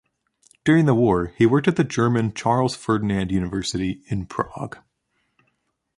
During 0.63 0.85
the 0.87 0.95
War, 0.95 1.27
he 1.37 1.45
worked 1.45 1.67
at 1.67 1.75
the 1.75 1.83
German 1.83 2.33
Charles-Ferdinand 2.33 3.29
University 3.31 4.01
in 4.07 4.25
Prague. 4.25 4.79